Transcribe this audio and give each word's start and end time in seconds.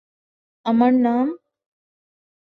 আমার 0.65 0.91
নাম? 1.05 1.27